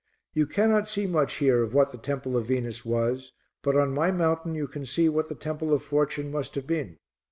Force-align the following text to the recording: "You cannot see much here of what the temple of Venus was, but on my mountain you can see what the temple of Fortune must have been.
"You 0.33 0.47
cannot 0.47 0.87
see 0.87 1.05
much 1.05 1.35
here 1.35 1.61
of 1.61 1.75
what 1.75 1.91
the 1.91 1.97
temple 1.99 2.35
of 2.35 2.47
Venus 2.47 2.83
was, 2.83 3.33
but 3.61 3.77
on 3.77 3.93
my 3.93 4.09
mountain 4.09 4.55
you 4.55 4.67
can 4.67 4.83
see 4.83 5.07
what 5.07 5.29
the 5.29 5.35
temple 5.35 5.71
of 5.73 5.83
Fortune 5.83 6.31
must 6.31 6.55
have 6.55 6.65
been. 6.65 6.97